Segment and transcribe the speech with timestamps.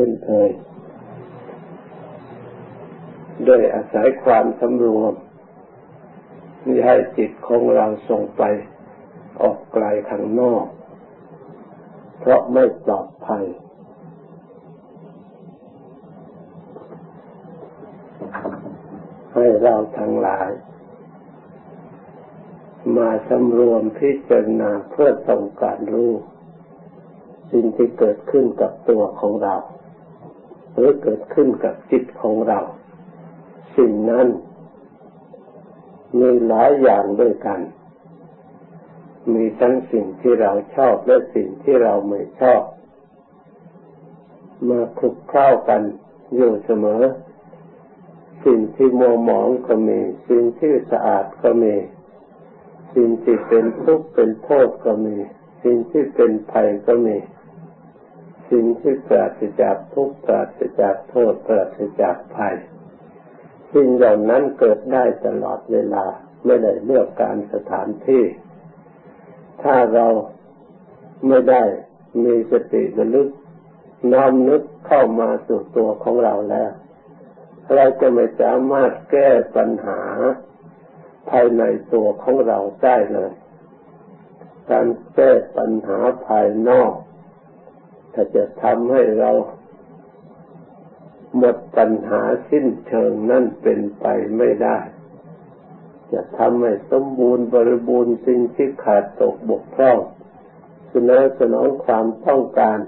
[0.00, 0.50] ช่นเคย
[3.44, 5.14] โดยอาศัยความสำรวม
[6.66, 8.42] ม่ให้จิตของเราส่งไป
[9.42, 10.66] ออกไกลข้างนอก
[12.20, 13.44] เพราะไม่ปลอดภัย
[19.34, 20.50] ให้เราทั้งหลาย
[22.96, 26.12] มาสำรวมพิจารณาเพื่อต้องการรู้
[27.52, 29.56] สิ่งที่เกิดขึ้นกับตัวของเรา
[30.74, 32.60] หรือเกิดขึ้นกับจิตของเรา
[33.76, 34.26] สิ่งนั้น
[36.18, 37.60] มีหลายอย่างด้วยกัน
[39.34, 42.62] มีทั้งสิ่งที่เราชอบและสิ่งที่เราไม่ชอบ
[44.68, 45.82] มาคลุกเข้ากัน
[46.34, 47.02] อยู่เสมอ
[48.44, 51.74] สิ่งที่มัวหมองก็มี สิ่งที่สะอาดก็มี
[52.94, 55.16] สิ่งที่เป็นทุกข์เป็นโทษก็มี
[55.62, 57.16] สิ่งที่เป็นภัยก็มี
[58.50, 62.56] สิ่งที่ปราศจากทุกข์ปราศจากโทษปราศจากภัย
[63.74, 66.04] สิ่งเหล่านั้นเกิดได้ตลอดเวลา
[66.44, 68.24] ไม่ได้เลือกการสถานที่
[69.62, 70.06] ถ้าเรา
[71.28, 71.62] ไม่ได้
[72.24, 73.28] มีสติระลึก
[74.12, 76.70] น้อมนึกเข้ามาสู่ตัวของเราแล้ว
[77.74, 80.00] เราจะไม่สามารถแก้ปัญหา
[81.30, 83.32] ภายในตัวของเราได้เลย
[84.70, 86.92] การแก้ปัญหาภายนอก
[88.14, 89.30] ถ้าจะทำให้เรา
[91.36, 94.06] หมดปัญหาสิ้นเชิงนั่นเป็นไป
[94.38, 94.78] ไม่ได้
[96.12, 99.98] จะทำให้สมบูรณ์บริบูรณ์สิ่งที่ขาดตกบกพร่อง
[100.92, 102.78] สนอสนองความต้องการ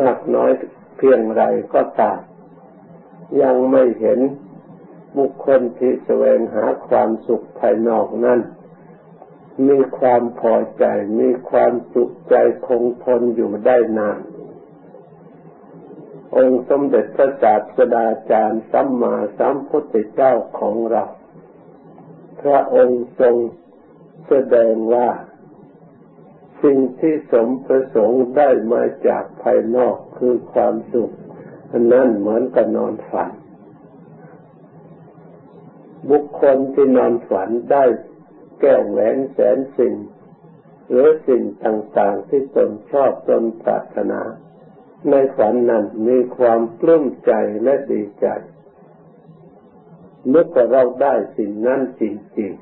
[0.00, 0.50] มากน้อย
[0.96, 1.42] เพียงไร
[1.74, 2.20] ก็ตาม
[3.42, 4.20] ยังไม่เห็น
[5.16, 8.40] บุคคลที่แสวงหาความสุขภายนอกนั้น
[9.66, 10.84] มีความพอใจ
[11.20, 12.34] มีความสุขใจ
[12.66, 14.20] คงทนอยู่ได้นาน
[16.36, 21.04] องค์สมเด็จพระศาสดาจารย์สัมมาสัมพุทธเจ้าของเรา
[22.42, 23.36] พระองค์ทรง
[24.28, 25.08] แสดงว่า
[26.62, 31.14] สิ่งที่สมประสงค์ได้มาจากภายนอกคือความสุข
[31.92, 33.32] นั่นเหมือนกับนอนฝัน
[36.10, 37.84] บุคคลที่นอนฝันได้
[38.60, 39.94] แก้วแหวนแสนสิ่ง
[40.88, 44.20] หรือสิ่งต่างๆที่ตนชอบตนปรารถนา
[45.10, 47.32] ในฝันนั้นมีความปลื้มใจ
[47.62, 48.26] และดีใจ
[50.28, 52.02] เมื่อเราได้สิ่งนั้นจ
[52.38, 52.52] ริง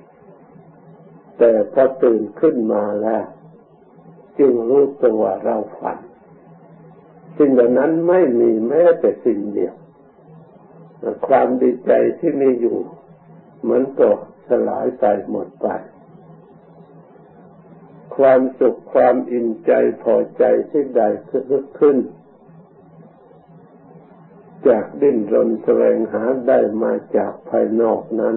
[0.65, 3.27] ๆ แต่พอตื่นขึ้นมาแล้ว
[4.39, 5.99] จึงรู้ตัวเราฝัน
[7.39, 9.75] สิ่งเหล่านั้นไม่มีแม้แต่สิ่งเดียว
[11.29, 12.79] ความดีใจที่มีอยู่
[13.63, 14.17] เหมือนกับ
[14.49, 15.67] สลายไปหมดไป
[18.17, 21.09] ความสุขความอิ่มใจพอใจที่ได้
[21.79, 21.99] ขึ้น
[24.69, 28.37] จากดิ้นรนแสวงหาได้มาจากภายนอกนั้น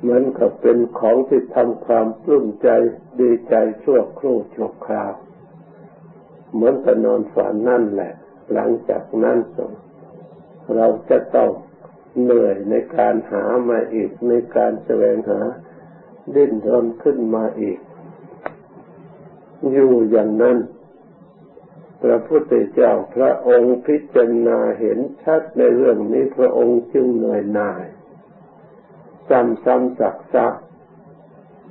[0.00, 2.68] เหมือนกับเป็นของที่ทำความปลื้มใจ
[3.20, 5.12] ดีใจชั่วครู่ชั่วคราว
[6.52, 8.12] เหมือนกับนอนฝันนั่นแหละ
[8.52, 9.38] หลังจากนั้น
[10.76, 11.50] เราจะต้อง
[12.22, 15.40] เหนื่อยในการหามาอีกในการแสวงหา
[16.34, 17.78] ดิ้นรนขึ้นมาอีก
[19.70, 20.58] อยู่อย่างนั้น
[22.02, 27.84] พระพุทธเจ้าพระองค์พิจารณาเห็นชัดในเรื่องนี้พระองค์จึงเหนื่อยหน่าย
[29.28, 30.54] ซ้ำซ้ำสักซัก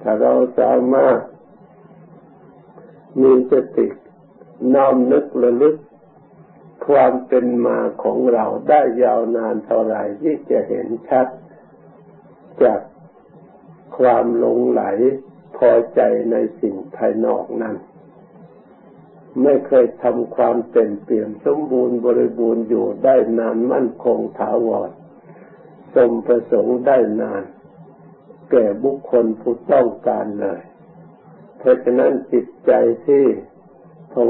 [0.02, 1.19] ถ้าเราสามารถ
[3.22, 3.88] มีสติ
[4.74, 5.75] น้อมนึกระลึก
[6.88, 11.28] ความเป็นมาของเราได้ยาวนานเท่าไหร่ที่จะเห็นชัด
[12.64, 12.81] จาก
[13.98, 14.84] ความหลงไหล
[15.58, 17.75] พอใจในสิ่งภายนอกนั้น
[19.44, 24.90] ไม่เคยทำความเต็มเปลี่ยมสมบูรณ์บริบูรณ์อยู่ได้นานมั่นคงถาวร
[25.96, 27.44] สมประสงค์ได้นาน
[28.52, 30.62] แก่บุคคลผู้ต้องการเลย
[31.58, 32.72] เพราะฉะนั้นจิตใจ
[33.06, 33.24] ที่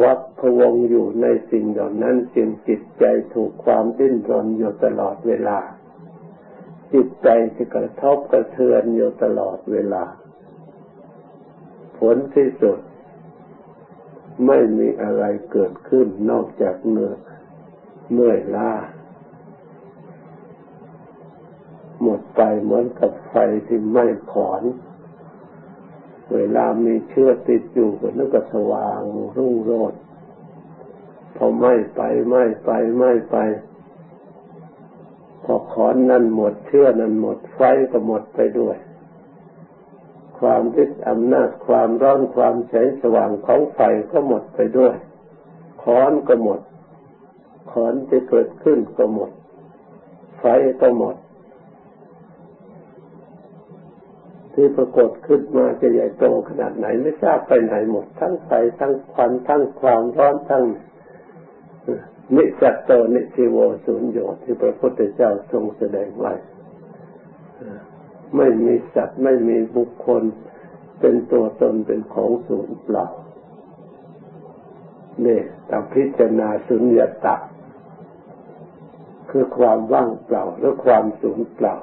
[0.01, 5.59] วักพวงอยู่ในสิ่งเหล่านั้นจึงจิตใจถูกความดิ้นรนอยู่ตลอดเวลา
[6.93, 10.03] จิตใจที่กระทบกระเทือนอยู่ตลอดเวลา
[11.97, 12.79] ผลที่สุด
[14.47, 17.11] ไม่มีอะไรเกิดขึ้นนอกจากเมื่อ
[18.13, 18.71] เมื่อยล้า
[22.01, 23.35] หมดไปเหมือนกับไฟ
[23.67, 24.63] ที่ไม้ขอน
[26.35, 29.01] เวลามีเชื้อติดอยู่ก็นึกว่าสว่าง
[29.37, 30.01] รุ่งโรจน์
[31.35, 33.37] พอไหม้ไปไหม้ไปไหม้ไป
[35.43, 38.77] พอขอนนั้นหมดเชื้อนั้นหมดไฟก็หมดไปด้วย
[40.39, 43.79] ความฤทธิ์อำนาจความร้อนความแสงสว่างของไฟ
[44.11, 44.95] ก็หมดไปด้วย
[45.83, 46.59] ขอนก็หมด
[47.71, 49.31] ขอนที่เกิดขึ้นก็หมด
[50.39, 50.45] ไฟ
[50.81, 51.15] ก็หมด
[54.59, 60.65] ที่ปรากฏขึ้นมาจะใหญ่โตขนาดไหนไม่ทราบไปไหนหมด ทั้งไฟทั้งควันทั้งความร้อนทั้ง
[62.35, 66.33] นิจัตโตนิสิโวสุญโยที่พระพุทธเจ้าทรงแสดงไว้
[68.37, 70.23] ไม่มีสัตว์ไม่มีบุคคล
[70.99, 73.07] เป็นตัวตนเป็นของสูญเปล่า
[75.23, 77.35] เนี่ยตามพิจารณาสุญญตา
[79.29, 81.75] คือความว่างเปล่าหรือความสูญเปล่า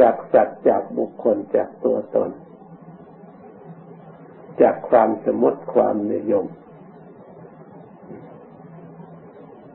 [0.00, 2.30] จากสัตว์จากบุคคลจากตัวตน
[4.60, 6.46] จากความสมมติความนิยม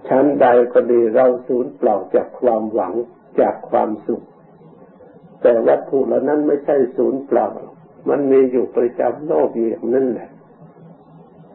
[0.07, 2.93] ชั้นใดก็ดีเราสูญเปล่าจากความหวัง
[3.41, 4.25] จากความสุข
[5.41, 7.47] แต่วัตถุเหล่านั้นไม่ใช่สูญเปล่า
[8.09, 10.29] มันมีอยู่ประจำโลกอย่างนั้นแหละ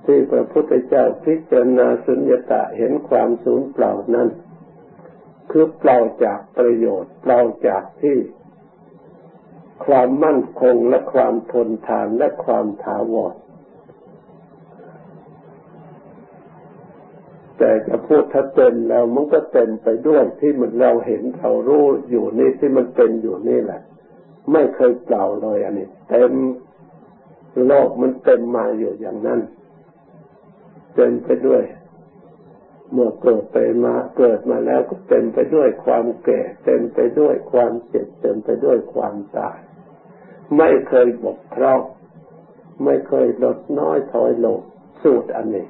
[0.04, 4.28] ที่พระพุทธเจ้าพิจารณาสุญญตาเห็นความสูญเปล่านั้น
[5.50, 8.16] คือเปล่าจากประโยชน์ เปล่าจากที่
[9.86, 13.34] ความมั่นคงและความทนทานและความถาวร
[17.58, 23.80] แต่จะพูดถ้าเต็มแล้วมันก็เต็มไปด้วยที่มันเราเห็นเรารู้อยู่นี่ที่มันเป็นอยู่นี่แหละ
[24.52, 26.32] ไม่เคยเปล่าเลยอันนี้เต็ม
[27.66, 29.40] โลกมันเต็มมาอยู่อย่างนั้น
[30.94, 31.62] เต็มไปด้วย
[32.92, 39.58] เมื่อเกิดไปมาเกิดมาแล้วก็เต็มไปด้วยความแก่ เต็มไปด้วยความเจ็บเต็มไปด้วยความตาย
[40.56, 41.80] ไม่เคยบกพร่อง
[42.84, 44.58] ไม่เคยลดน้อยถอยลง
[45.02, 45.66] สูตรอันนี้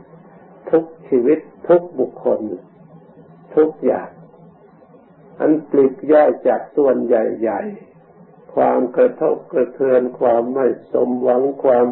[0.70, 1.38] ทุกชีวิต
[1.68, 2.38] ทุกบุคคล
[3.56, 4.08] ทุกอย่าง
[5.40, 7.60] อันปลีกย่อยจากส่วนใหญ่
[8.08, 11.86] ๆ ความกระทบกระเทือนความไม่สมหวังความ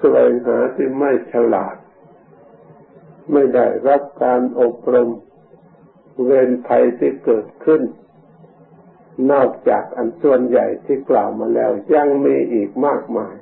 [0.00, 1.76] สวยหาที่ไม่ฉลาด
[3.32, 5.10] ไม่ได้รับการอบรม
[6.24, 7.82] เวรภัยที่เกิดขึ้น
[9.30, 13.34] นอกจากอันส่วนใหญ่ที่กล่าวมาแล้ว ยังมีอีกมากมาย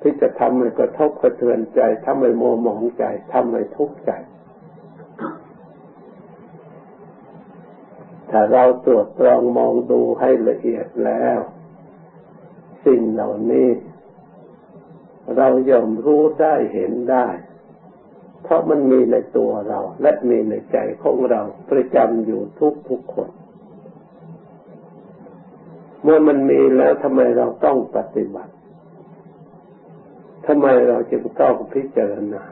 [0.00, 4.10] ที่จะทำให้กระทบกระเทือนใจทำให้โมหมองใจทำให้ทุกข์ใจ
[8.30, 11.38] ถ้าเราตรวจตรองมองดูให้ละเอียดแล้ว
[12.86, 13.68] สิ่งเหล่านี้
[15.36, 17.28] เราย่อมรู้ได้เห็นได้
[18.42, 21.40] เพราะมันมีในตัวเรา และมีในใจของเรา
[21.70, 23.30] ประจำอยู่ทุกทุกคน
[26.04, 28.52] เมื่อมันมีแล้วทำไมเราต้องปฏิบัติ
[30.46, 32.42] ทำไมเราจึงต้องพิจารณา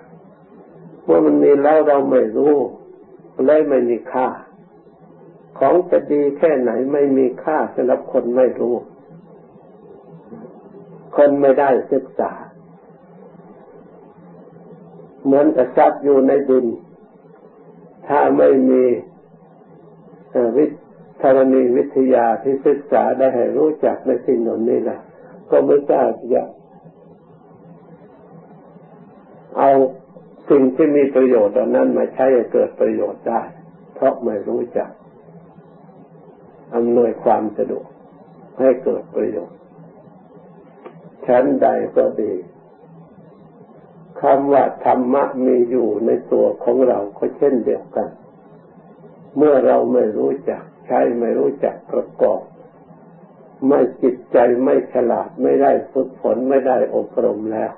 [1.05, 2.55] เมื่อมันมีแล้วเราไม่รู้
[3.47, 4.29] เลยไม่มีค่า
[5.59, 8.75] ของจะดีแค่ไหนไม่มีค่าสำหรับคนไม่รู้
[11.17, 12.33] คนไม่ได้ศึกษา
[15.25, 16.67] เหมือนกับทรัพย์อยู่ในดิน
[18.09, 18.83] ถ้าไม่มี
[20.57, 20.65] วิ
[21.23, 25.01] ธรณีวิทยาที่ศึกษาได้ให้รู้จักในสิ่งเหล่านี้แหละ
[25.51, 26.05] ก็ไม่กล้า
[26.35, 26.43] จะ
[29.59, 29.71] เอา
[30.51, 33.43] สิ่งที่มีประโยชน์เหล่านั้นมาใช้ให้เกิดประโยชน์ได้
[33.95, 34.91] เพราะไม่รู้จัก
[36.75, 37.87] อำนวยความสะดวก
[38.59, 39.59] ให้เกิดประโยชน์
[41.27, 42.33] ชั้นใดก็ดี
[44.21, 48.09] คำว่าธรรมะมีอยู่ในตัวของเราก็เช่นเดียวกัน
[49.37, 52.41] เมื่อเราไม่รู้จัก ใช้ไม่รู้จักประกอบ
[53.69, 57.73] ไม่จิตใจไม่ฉลาดไม่ได้ฝึกฝนไม่ได้อบรมแล้ว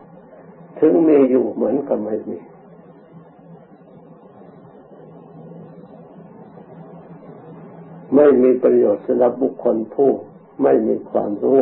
[0.78, 2.38] ถึงมีอยู่เหมือนกับไม่มี
[8.14, 10.10] ไม่มีประโยชน์สำหรับบุคคลผู้
[10.62, 11.60] ไม่มีความรู้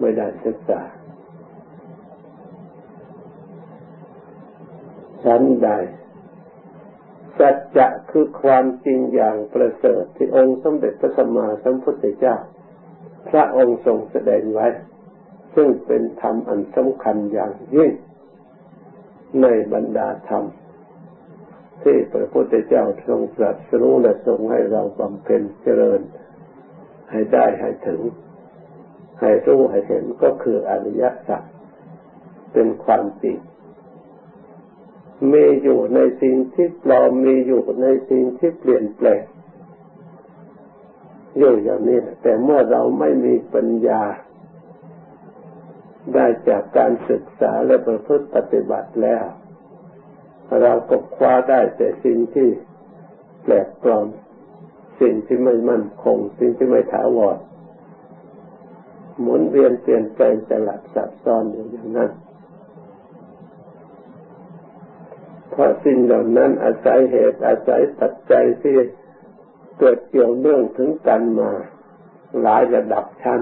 [0.00, 0.80] ไม่ได้ศึกษา
[5.24, 5.70] ชั้นใด
[7.38, 12.36] สัจจะคือความจริงอย่างประเสริฐที่องค์สมเด็จพระสัมมาสัมพุทธเจ้า
[13.30, 14.66] พระองค์ทรงแสดงไว้
[15.54, 17.92] ซึ่งเป็นธรรมอันสำคัญอย่างยิ่ง
[19.42, 20.44] ในบรรดาธรรม
[21.82, 26.00] ที่พระพุทธเจ้าทรงตรัสรู้และทรงให้เราบำเพ็ญเจริญ
[27.10, 28.00] ให้ได้ให้ถึง
[29.20, 31.42] ให้รู้ให้เห็นก็คืออริยสัจ
[32.52, 33.36] เป็นความจริง
[35.32, 39.22] มีอยู่ในสิ่งที่ปลอมมีอยู่ในสิ่งที่เปลี่ยนแปลง
[41.38, 44.02] อยู่อย่างนี้แต่เมื่อเราไม่มีปัญญา
[46.14, 49.24] ได้จากการศึกษาและประพฤติปฏิบัติแล้ว
[50.62, 52.48] เราก็คว้าได้แต่สิ่งที่
[53.42, 54.06] แปลกปลอม
[55.00, 57.38] สิ่งที่ไม่มั่นคง สิ่งที่ไม่ถาวร
[59.20, 62.10] หมุนเวียนเปลี่ยนแปลงสลับซับซ้อนอยู่อย่างนั้น
[65.56, 68.76] เพราะสิ่งเหล่านั้นอาศัยเหตุอาศัยปัจจัยที่
[69.78, 71.50] เกิดเกี่ยวเนื่องถึงกันมา
[72.42, 73.40] หลายระดับชั้น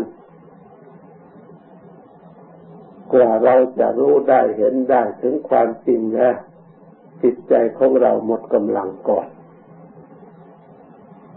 [3.12, 6.37] กว่าเราจะรู้ได้เห็นได้ถึงความจริงแล้ว
[7.23, 9.28] จิตใจของเราหมดกำลังก่อน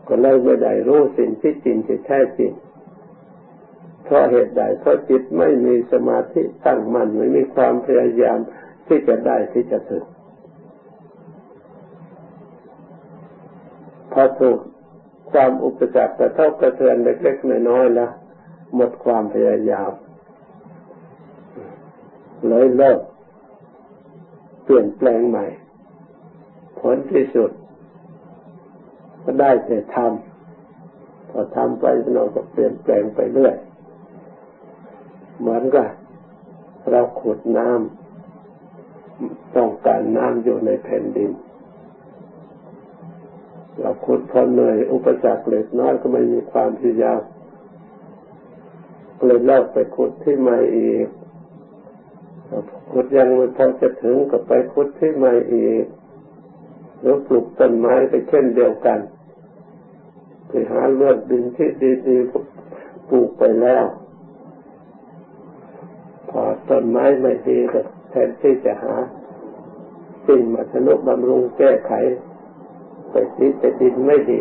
[0.07, 2.53] ก็เลยไม่ได้รู้สิ่งที่จริงที่แท้จริง
[4.03, 8.39] เพราะเหตุใดเพราะจิตไม่มีสมาธิตั้งมั่นไม่มีความพยายาม
[8.87, 10.03] ที่จะได้ที่จะถึง
[14.19, 14.59] พอถูก
[15.31, 18.11] ความอุปสรรคกระทบกระเทือนเล็กๆน้อยๆแล้ว
[18.75, 19.91] หมดความพยายาม
[22.47, 22.99] เลยเลิก
[24.63, 25.45] เปลี่ยนแปลงใหม่
[26.79, 27.51] ผลที่สุด
[29.23, 33.55] ก็ได้แต่ทำพอทำไปเราก็เปลี่ยนแปลงไปเรื่อย
[35.39, 35.89] เหมือนกับ
[36.91, 41.31] เราขุดน้ำต้องการน้ำอยู่ในแผ่นดิน
[43.79, 47.21] เราขุดพอเหนื่อยอุปสรรคเล็กน้อยก็ไม่มีความพยายาม
[49.25, 51.07] เลยเลิกไปขุดที่ใหม่อีก
[52.91, 55.85] ขุดยังไม่พอจะถึงก็ไปขุดที่ใหม่อีก
[56.99, 58.99] หรือปลูกต้นไม้ไปเช่นเดียวกัน
[60.47, 61.69] ไปหาเลือกดินที่
[62.07, 63.85] ดีๆปลูกไปแล้ว
[66.29, 67.79] พอต้นไม้ไม่ดีก็
[68.09, 68.95] แทนที่จะหา
[70.27, 71.93] สิ่งมาสนุบำรุงแก้ไข
[73.11, 74.39] ไปติดแต่ดินไม่ดี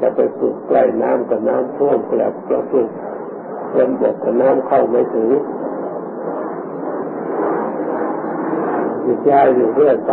[0.00, 2.88] จะไปปลูกใกล้น้ำกับน้ำท่วมแล้วเราปลูก
[3.78, 5.30] ลมบกกับน้ำเข้าไม่ถึง
[9.04, 10.12] จิตใจอยู่เรื่อยไป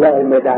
[0.00, 0.56] เลยไม่ได้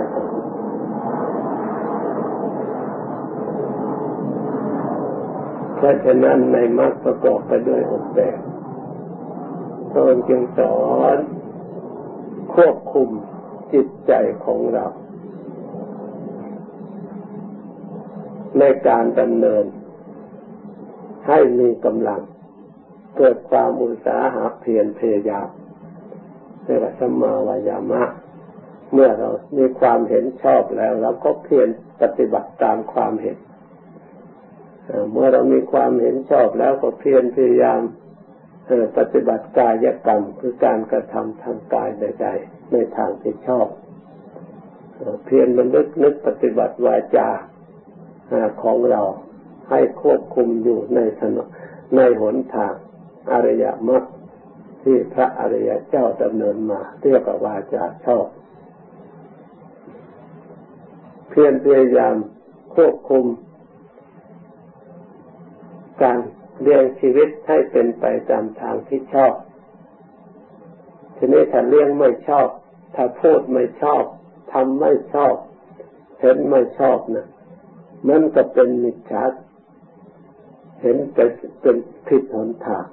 [5.77, 8.39] เพราะฉะนั้นในมรรคประกอบไปด้วยหกแบบ
[9.99, 10.79] ระองค์จึงสอ
[11.15, 11.17] น
[12.55, 13.09] ควบคุม
[13.73, 14.13] จิตใจ
[14.45, 14.87] ของเรา
[18.59, 19.65] ในการดำเนิน
[21.29, 22.21] ให้มีกำลัง
[23.17, 25.49] เกิดความอุตสาหะเพียรพยายาม
[26.65, 28.03] ในรัสมาวายามะ
[28.93, 29.29] เมื่อเรา
[29.59, 31.69] มีความเห็นชอบแล้วเราก็เพียร
[32.01, 33.39] ปฏิบัติตามความเห็น
[35.13, 37.81] เมื่อเรามีความเห็นชอบแล้วก็เพียรพยายาม
[38.99, 43.69] ปฏิบัติกายกรรมคือการกระทำทางกายใดๆในทางที่ชอบ
[45.25, 47.29] เพียรมันลึกนึกปฏิบัติวาจา
[48.63, 49.03] ของเรา
[49.71, 51.49] ให้ควบคุมอยู่ในถนน
[51.97, 52.75] ในหนทาง
[53.33, 54.03] อริยมรรค
[54.83, 58.27] ที่พระอริยเจ้าดำเนินมาเรียกว่าวาจาชอบ
[61.29, 62.17] เพียรพยายาม
[62.75, 63.25] ควบคุม
[66.03, 66.19] การ
[66.63, 69.35] เลี้ยงชีวิตให้เป็นไปตามทางที่ชอบ
[71.17, 72.49] ทีนี้ถ้าเลี้ยงไม่ชอบ
[72.95, 74.05] ถ้าพูดไม่ชอบ
[74.53, 75.35] ทำไม่ชอบ
[76.21, 77.27] เห็นไม่ชอบนะ
[78.09, 79.25] มันก็เป็นมิจฉา
[80.81, 81.29] เห็นเป็น
[81.61, 82.87] เป็นผิดหนทาง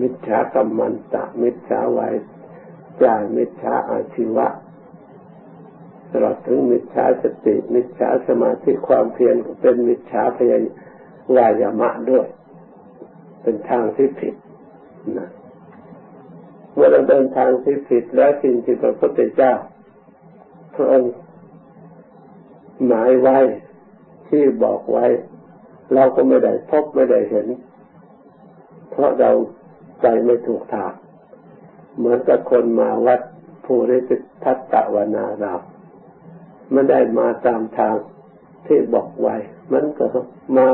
[0.00, 2.00] มิจฉากรรมันตะ มิจฉาไว
[3.02, 4.46] จามิจฉาอาชีวะ
[6.10, 10.58] ตลอดถึงมิจฉาสติ มิจฉาสมาธิความเพียรเป็นมิจฉาพยา
[11.34, 12.26] วายามะด้วย
[13.42, 14.34] เป็นทางที่ผิด
[15.18, 15.30] นะ
[16.72, 19.52] เมื่อเราเดินทางที่ผิดแล้วสิ่งที่พระพุทธเจ้า
[20.74, 21.12] พระองค์
[22.86, 23.38] หมายไว้
[24.28, 25.06] ที่บอกไว้
[25.94, 27.46] เราก็ไม่ได้พบไม่ได้เห็น
[28.90, 29.30] เพราะเรา
[30.02, 30.92] ใจไม่ถูกทาง
[31.96, 33.20] เหมือนกับคนมาวัด
[33.64, 35.54] ภูริสิทธัตตะวนารา
[36.72, 37.96] ไม่ได้มาตามทาง
[38.66, 39.36] ที่บอกไว้
[39.72, 40.06] มันก็
[40.56, 40.68] มา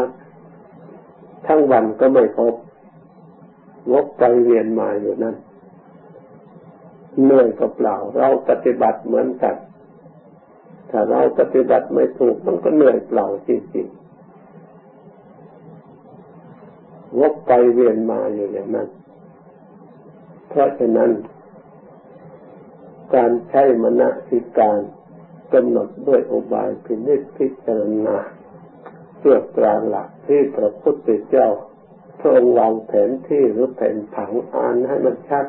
[1.47, 2.55] ทั้งวันก็ไม่พบ
[3.93, 5.37] วกไปเวียนมาอยู่นั่น
[7.23, 9.57] เหนื่อยก็เปล่า เราปฏิบัติเหมือนกัน
[10.91, 14.03] ถ้าเราปฏิบัติไม่ถูกมันก็เหนื่อยเปล่าจริงๆ
[17.19, 18.89] วกไปเวียนมาอยู่อย่างนั้น
[20.49, 21.11] เพราะฉะนั้น
[23.15, 24.81] การใช้มณสิการ
[25.53, 28.17] กำหนดด้วยอุบายพินิจพิจารณา
[29.19, 31.49] เพื่อกลางหลัก ที่พระพุทธเจ้า
[32.23, 35.47] ทรงวางแผนที่หรือแผนผังอ่านให้มันชัด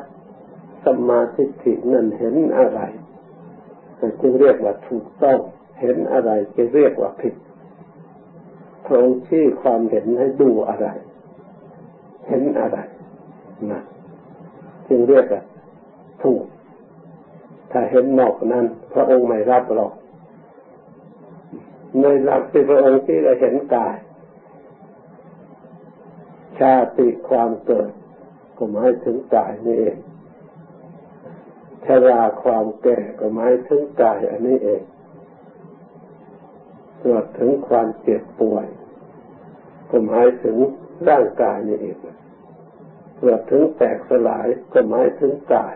[0.86, 2.80] สมาธิินั้นเห็นอะไร
[4.20, 5.38] จึงเรียกว่าถูกต้อง
[5.80, 7.34] เห็นอะไรจะเรียกว่าผิด
[8.86, 10.86] พระองค์ชี้ความเห็นให้ดูอะไร
[12.28, 12.78] เห็นอะไร
[13.70, 13.82] นะ
[14.88, 15.42] จึงเรียกว่า
[16.22, 16.42] ถูก
[17.72, 19.92] ถ้าเห็นนอกนั้น พระองค์ไม่รับหรอก
[22.00, 23.96] ในหลักที่พระองค์ที่เราเห็นกาย
[26.60, 27.90] ชาติความเกิด
[28.56, 29.96] ก็หมายถึงกายนี่เอง
[31.86, 34.82] ชราความแก่ก็หมายถึงกายอันนี้เอง
[37.02, 38.66] ตรวจถึงความเจ็บป่วย
[39.90, 40.56] ก็หมายถึง
[41.08, 41.96] ร่างกายนี่เอง
[43.18, 45.74] ตรวจถึงแตกสลายก็หมายถึงกาย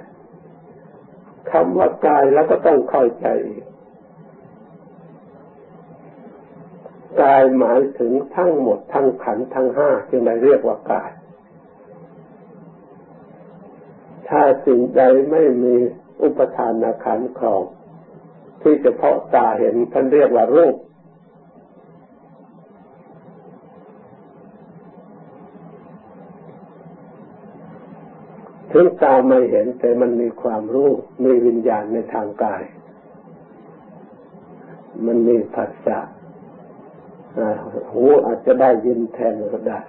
[1.50, 3.64] คำว่ากายแล้วก็ต้องเข้าใจอีก
[7.23, 11.11] กายหมายถึงทั้งหมดทั้งขันทั้งห้าจึงได้เรียกว่ากาย
[14.29, 15.75] ถ้าสิ่งใดไม่มี
[16.23, 17.63] อุปทานาขันครอง
[18.63, 20.77] ที่เฉพาะตาเห็นท่านเรียกว่ารูป
[28.73, 30.91] ถึงตาไม่เห็นแต่มันมีความรู้
[31.25, 32.63] มีวิญญาณในทางกาย
[35.07, 35.99] มันมีผัสสะ
[37.92, 39.80] หูอาจจะได้ยินแทนก็ได้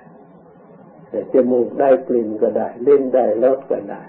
[1.10, 4.02] แต่จมูกได้กลิ่นก็ได้ลิ้นได้รสก็ได้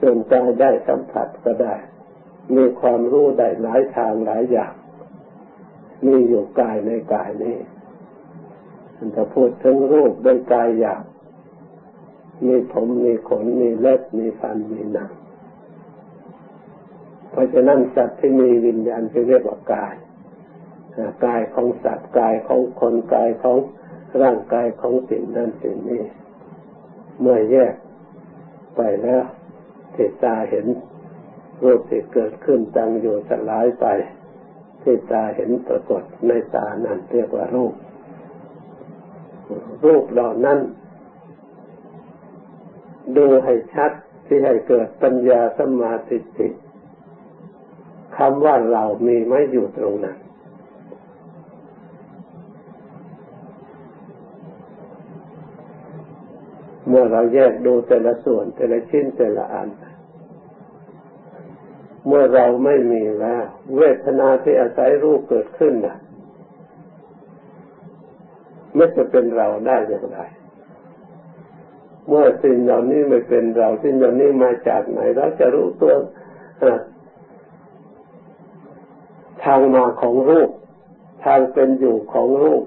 [0.00, 1.74] ส่วนใจได้สัมผัสก็ได้
[2.56, 4.72] มีความรู้ได้หลายทางหลายอย่าง
[6.06, 7.58] มีอยู่กายในกายนี้
[8.96, 11.02] มันจะพูดถึงรูปโดยกายอย่าง
[12.46, 15.10] มีผมมีขนมีเล็บมีฟันมีหนัง
[17.30, 19.94] เพราะฉะนั้นสัตว์ที่มีวิญญาณจะเรียกว่ากาย
[21.24, 23.58] กายของสัตว์กายของคนกายของ
[24.22, 26.02] ร่างกายของสิ่งนั้นสิ่งนี้
[27.20, 27.74] เมื่อแยก
[28.76, 29.22] ไปแล้ว
[29.94, 30.66] ที่ตาเห็น
[31.64, 33.86] รูปที่เกิดขึ้นตั้งอยู่สลายไป
[34.82, 37.74] ที่ตาเห็นปรากฏในตานั้นเรียกว่ารูป
[39.84, 40.58] รูปเหล่านั้น
[43.16, 43.92] ดูให้ชัด
[44.26, 46.18] ที่ให้เกิดปัญญาสมาธิ
[48.16, 50.18] คำว่าเรามีไม่อยู่ตรงนั้น
[56.88, 59.68] เมื่อเราแยกดูแต่ละส่วนแต่ละชิ้นแต่ละอัน
[62.06, 63.44] เมื่อเราไม่มีแล้ว
[63.76, 65.96] เวทนาที่อาศัยรูปเกิดขึ้นนะ
[68.74, 70.18] ไม่จะเป็นเราได้อย่างไร
[72.08, 75.94] เมื่อสิ่งเหล่านี้ไม่เป็นเราสิ่งเหล่านี้มาจากไหนเราจะรู้ตัว
[79.44, 80.50] ทางมาของรูป
[81.24, 82.64] ทางเป็นอยู่ของรูป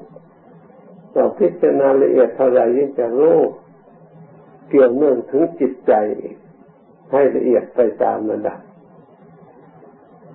[1.13, 3.39] เราพิจารณาละเอียดเท่าไหร่ยิ่งจะรู้
[4.71, 5.93] เกี่ยวเนื่องถึงจิตใจ
[7.11, 8.59] ให้ละเอียดไปตามระดับ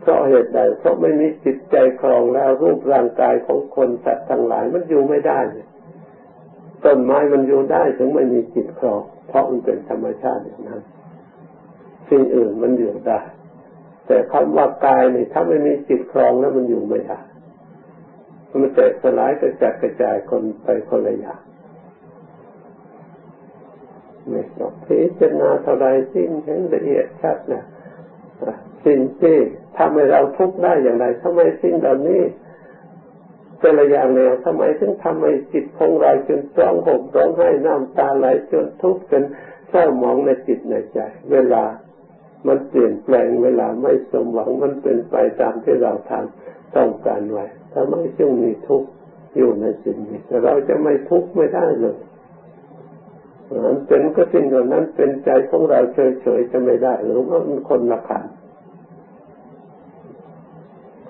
[0.00, 5.40] เพราะเหตุใดเพราะไม่มีจิตใจครองแล้วรูปร่างกายของคนสัตว์ทั้งหลายมันอยู่ไม่ได้
[6.84, 10.82] ต้นไม้มันอยู่ได้ถึงไม่มีจิตครอง เพราะมันเป็นธรรมชาติอย่างนั้น
[12.08, 13.20] สิ่งอื่นมันอยู่ได้
[14.06, 17.18] แต่คำว่ากายนี่ถ้าไม่มีจิตครองแล้วมันอยู่ไม่ได้
[18.62, 21.40] มันแตกสลายกระจัดกระจายคนไปคนละอย่าง
[24.30, 27.64] ไม่ต้องพิจารณาเท่าไรสิ้นเห็นละเอียดชัดนะ
[28.86, 29.36] สิ่งที่
[29.78, 32.22] ทำให้เราทุกข์ได้อย่างไรทำไมสิ่งเหล่านี้
[33.60, 39.22] เป็นระยะแนวทำไมถึงทำให้จิตของเราจนร้องห่มร้องไห้น้ำตาไหลจนทุกข์จน
[39.70, 40.98] เศร้าหมองในจิตในใจ
[41.32, 41.64] เวลา
[42.46, 48.88] มันเปลี่ยนแปลงเวลาไม่สมหวังมันเป็นไปตามที่เราทำต้องการไว้ทำไมจึงมีทุกข์
[49.36, 51.96] อยู่ในสิ่งนี้แต่เราจะไม่ทุกข์ไม่ได้เลย
[53.64, 58.24] มันเป็นก็สิ่งเหล่านั้นเป็นใจของเราเฉยๆจะไม่ได้หรือว่ามันคนละขัน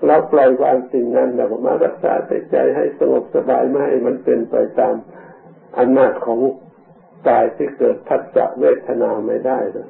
[0.06, 2.12] เราปล่อยวางสิ่งนั้นแล้วมารักษา
[2.50, 4.94] ใจให้สงบสบายไม่ให้มันเป็นไปตาม
[5.78, 6.38] อำนาจของ
[7.28, 9.88] กายที่เกิดพัฒจะเวทนาไม่ได้เลย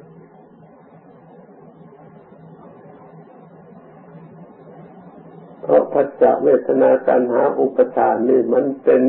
[5.61, 9.01] เพราะพัฒจะเวทนาการหาอุปทานนี่มันเป็น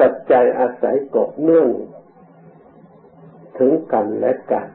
[0.00, 1.68] ปัจจัยอาศัยเกาะเนื่อง
[3.58, 4.66] ถึงกันและกัน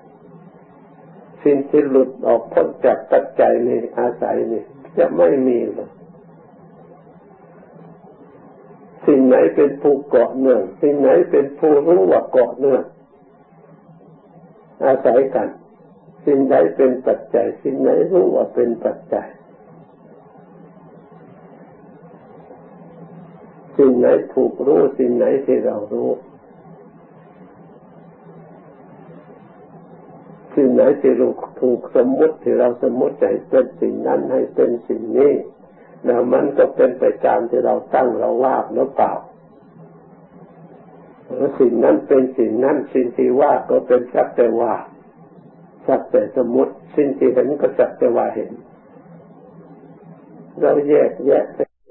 [1.44, 4.64] สิ่งที่หลุดออกพ้นจากปัจจัยนี้อาศัยนี้
[4.98, 5.90] จะไม่มีเลย
[9.06, 12.84] สิ่งไหนเป็นผู้เกาะเนื่อง สิ่งไหนเป็นผู้รู้ว่าเกาะเนื่อง
[14.86, 15.48] อาศัยกัน
[16.26, 19.28] สิ่งใดเป็นปัจจัย สิ่งไหนรู้ว่าเป็นปัจจัย
[23.78, 26.10] สิ่งไหนถูกรู้ สิ่งไหนที่เรารู้
[30.56, 31.32] สิ่งไหนที่รู้
[31.62, 35.34] ถูกสมมติที่เราสมมติใจเป็นสิ่งนั้นให้เป็นสิ่งนี้
[36.06, 39.14] แล้วมันก็เป็นไปตามที่เราตั้งเราว่าหรือเปล่า
[41.38, 44.74] แล้วสิ่งนั้นเป็นสิ่งนั้นสิ่งที่ว่าก็เป็นสักแต่ว่า
[45.88, 48.52] สักแต่สมมติสิ่งที่เห็นก็สักแต่ว่าเห็น
[50.62, 51.46] เราแยกแยะ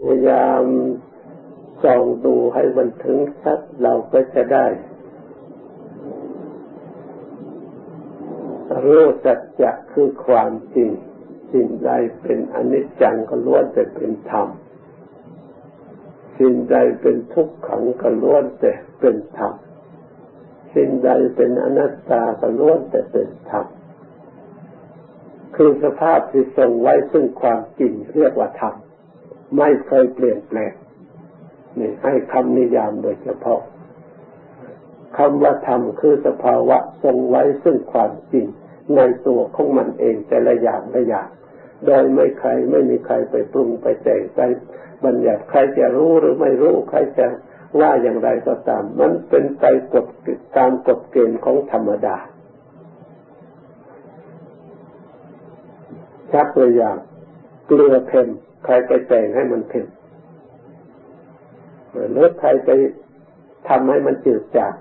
[0.07, 0.63] พยายาม
[1.83, 4.67] ส่องดูให้มันถึงชัดเราก็จะได้
[8.85, 10.91] รู้สัจจะคือความจริง
[11.53, 11.91] สิ่งใด
[12.23, 14.49] เป็นอนิจจังก็ล้วนแต่เป็นธรรม
[16.39, 19.55] สิ่งใดเป็นทุกขังก็ล้วนแต่เป็นธรรม
[20.75, 23.67] สิ่งใดเป็นอนัตตาก็ล้วนแต่เป็นธรรม
[25.57, 28.75] คือสภาพที่ทรงไว้ซึ่งความจริงเรียกว่าธรรม
[29.59, 30.73] ไม่เคยเปลี่ยนแปลง
[31.79, 33.61] นี่ให้คำนิยามโดยเฉพาะ
[35.19, 38.47] คำว่าธรรมคือสภาวะทรงไว้ซึ่งความจริง
[38.97, 41.29] ในตัวของมันเองแต่ละอย่างละอย่าง
[41.87, 44.41] โดยไม่ใครไม่มีใครไปปรุงไปแต่งไป
[45.05, 47.27] บัญญัติใครจะรู้หรือไม่รู้ใครจะ
[47.81, 50.07] ว่าอย่างไรก็ตาม มันเป็นไปกฎ
[50.57, 52.17] ตามกฎเกณฑ์ของธรรมดา
[56.33, 56.97] ชักตัวอย่าง
[57.67, 58.29] เกลือเค็ม
[58.65, 59.87] ใครไปแต่งให้มันเค็ม
[61.93, 62.71] หรือใครไป
[63.69, 64.75] ทำให้มันจืดจาง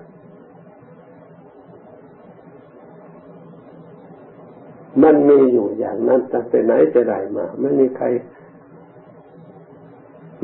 [5.02, 8.06] มันมีอยู่อย่างนั้นตั้งแต่ไหนแต่ไรมา ไม่มีใคร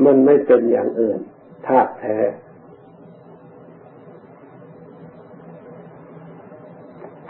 [0.05, 1.19] มันไม่เป็นอย่างอื่น
[1.67, 2.17] ธาตุแท้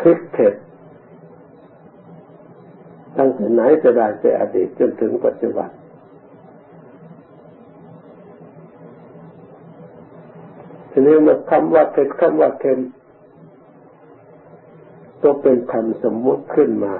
[0.02, 0.54] คิดเผ็ด
[3.17, 5.69] ตั้งแต่ไหนแต่ไรแต่อดีตจนถึงปัจจุบัน
[10.99, 12.79] ทีนี้มาคำว่าเผ็ดคำว่าเค็ม
[15.23, 16.95] ก็เป็นคำสมมุติขึ้นมา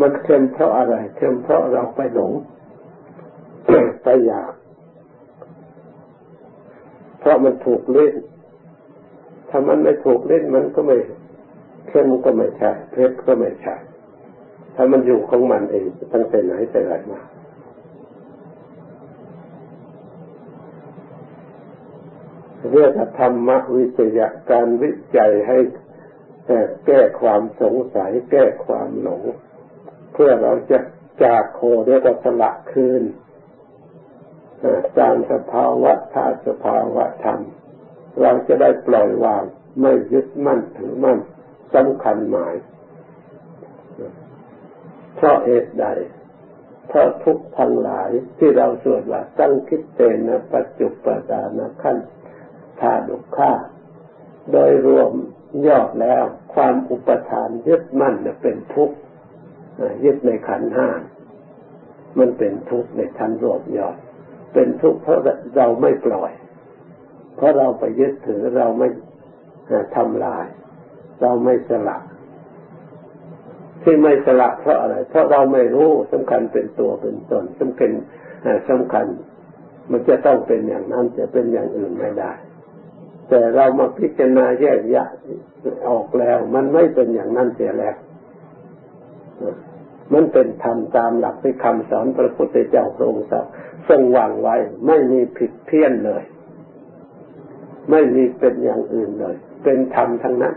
[0.00, 2.32] มันเค็มเพราะอะไรเค็มเพราะเราไปหลง
[4.02, 4.52] ไปอยาก
[7.20, 8.14] เพราะมันถูกเล่น
[9.48, 10.96] ถ้ามันไม่ถูกเล่นมันก็ไม่
[11.88, 13.76] เค็มก็ไม่ใช่เผ็ดก็ไม่ใช่
[14.74, 17.20] ถ้ามันอยู่ของมันเองตั้งแต่ไหนแต่ไรมา
[22.72, 25.58] เรียกธรรมวิจยะการวิจัยให้
[26.86, 29.22] แก้ความสงสัย แก้ความหลง
[30.12, 30.78] เพื่อเราจะ
[31.22, 33.02] จากโคเรียกว่าสละคืน
[34.98, 37.40] ตามสภาวะธาตุสภาวะธรรม
[38.20, 39.42] เราจะได้ปล่อยวาง
[39.80, 41.18] ไม่ยึดมั่นถือมั่น
[41.74, 42.54] สำคัญหมาย
[45.16, 45.86] เพราะเหตุใด
[46.88, 51.96] เพราะทุกทั้งหลายที่เราสวดว่าตั้งคิดเตนะปัจจุปดานะขั้น
[52.80, 53.52] ทาดุข้า
[54.52, 55.12] โดยรวม
[55.66, 58.96] ยอดแล้วความอุปทานยึดมั่นเป็นทุกข์
[60.04, 60.88] ยึดในขันห้า
[62.18, 63.96] มันเป็นทุกข์ในทันรวบยอด
[64.54, 65.20] เป็นทุกข์เพราะ
[65.56, 66.32] เราไม่ปล่อย
[67.36, 68.88] เพราะเราไปยึดถือเราไม่
[69.96, 70.46] ทำลาย
[71.20, 71.98] เราไม่สละ
[73.82, 77.90] ที่ไม่สละเพราะอะไร เพราะเราไม่รู้สำคัญเป็นตัวเป็นตนสำคัญ
[78.70, 79.06] สำคัญ
[79.90, 82.32] มันจะต้องเป็นอย่างนั้นจะเป็นอย่างอื่นไม่ได้
[83.30, 85.08] แต่เรามาพิจารณาแยกแยะ
[85.88, 87.96] ออกแล้ว มันไม่เป็นอย่างนั้นเสียแล้ว
[90.12, 93.14] มันเป็นธรรมตามหลักที่คำสอนพระพุทธเจ้าทรง
[93.88, 96.22] ทรงวางไว้ ไม่มีผิดเพี้ยนเลย
[97.90, 100.54] ไม่มีเป็นอย่างอื่นเลย เป็นธรรมทั้งนั้น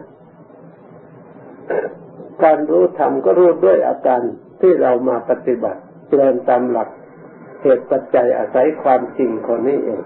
[2.44, 4.22] การรู้ธรรมก็รู้ด้วยอาการ
[4.62, 5.82] ที่เรามาปฏิบัติ
[6.12, 6.90] เดินตามหลัก
[7.62, 10.02] เหตุปัจจัยอาศัยความจริงคนนี้เอง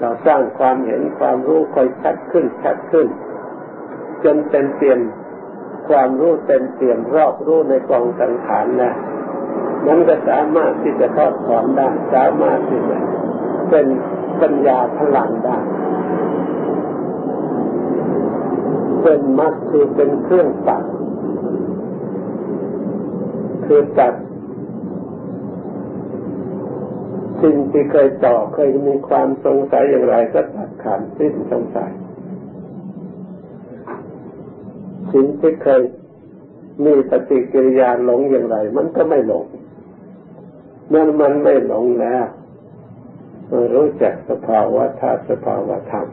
[0.00, 3.06] เราสร้างความเห็นความรู้ค่อยชัดขึ้นชัดขึ้น
[4.24, 5.00] จนเต็มเปี่ยม
[5.88, 8.92] ความรู้เต็มเปี่ยมรอบรู้ในกองสังขารนะ
[9.86, 12.98] มันก็สามารถที่จะทอดถอนได้สามารถที่จะ
[13.70, 13.86] เป็น
[14.40, 15.58] ปัญญาพลังได้
[19.02, 20.84] เป็นมรรคคือเป็นเครื่องตัด
[23.66, 24.14] คือตัด
[27.42, 31.90] สิ่งที่เคยต่อเคยมีความสงสัยอย่างไรก็ตัดขาดสิ้นสงสัย
[35.12, 35.82] สิ่งที่เคย
[36.84, 39.46] มีปฏิกิริยาหลงอย่างไร มันก็ไม่หลง
[40.88, 42.24] เมื่อมันไม่หลงแล้ว
[43.74, 46.08] รู้จักสภาวะธาตุสภาวะธรรม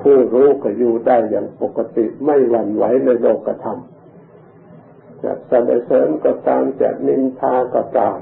[0.00, 3.78] ผู้รู้ก็อยู่ได้อย่างปกติไม่หวั่นไหวในโลกธรรม
[5.22, 8.18] จะสรรเสริญก็ตามจะนินทาก็ตาม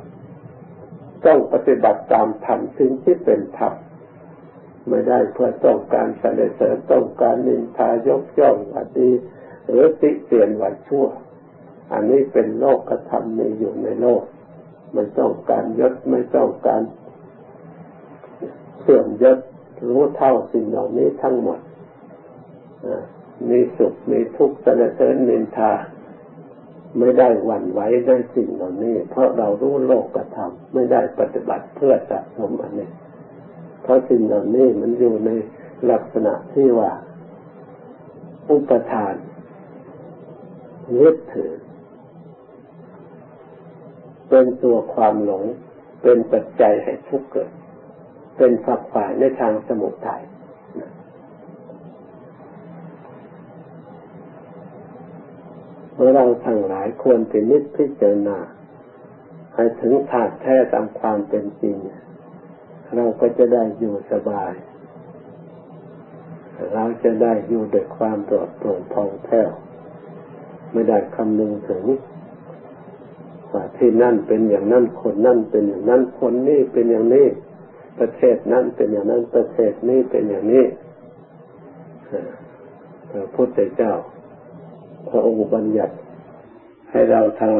[1.26, 3.74] ต้องปฏิบัติตามธรรมสิ่งที่เป็นธรรม
[4.88, 9.10] ไม่ได้เพื่อต้องการสรรเสริญต้องการนินทายกย่องวัดี
[9.68, 11.06] หรือติเตียนวัดชั่ว
[11.92, 14.22] อันนี้เป็นโลกธรรมมีอยู่ในโลก
[14.94, 16.82] ไม่ต้องการยศไม่ต้องการ
[18.80, 19.38] เสื่อมยศ
[19.88, 21.60] รู้เท่าสิ่งเหล่านี้ทั้งหมด
[23.48, 25.72] มีสุขมีทุกข์สรรเสริญนินทา
[26.98, 32.88] ไม่ได้หวั่นไหวในสิ่งเหล่านี้ เพราะเรารู้โลกกระทำไม่ได้ปฏิบัติเพื่อสะสมอันนี้
[33.82, 35.30] เพราะสิ่งเหล่านี้มันอยู่ใน
[35.90, 36.92] ลักษณะที่ว่า
[38.50, 39.14] อุปทาน
[41.00, 41.52] ยึดถือ
[44.28, 45.44] เป็นตัวความหลง
[46.02, 47.50] เป็นปัจจัยให้ทุกข์เกิด
[48.36, 50.22] เป็นฝักฝ่ายในทางสมุทัย
[56.14, 58.38] เราทั้งหลายควรพินิจพิจารณา
[59.54, 61.76] ให้ถึงธาตุแท้ตามความเป็นจริง
[62.94, 64.52] เราก็จะได้อยู่สบาย
[66.74, 69.50] เราจะได้อยู่ด้วยความปลอดโปร่งพองแผ้ว
[70.72, 71.84] ไม่ได้คำนึงถึง
[73.52, 77.26] ว่าที่นั่นเป็นอย่างนั้นคนนั่นเป็นอย่างนั้นคนนี้เป็นอย่างนี้
[77.98, 80.64] ประเทศนั้นเป็นอย่างนั้นประเทศนี้เป็นอย่างนี้
[83.10, 83.94] พระพุทธเจ้า
[85.10, 85.94] พระองค์บัญญัติ
[86.90, 87.50] ให้เราทาง